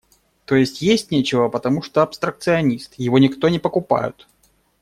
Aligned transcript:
То 0.45 0.55
есть, 0.55 0.81
есть 0.81 1.11
нечего, 1.11 1.47
потому 1.47 1.83
что– 1.83 2.01
абстракционист, 2.01 2.95
его 2.97 3.19
никто 3.19 3.49
не 3.49 3.59
покупают. 3.59 4.27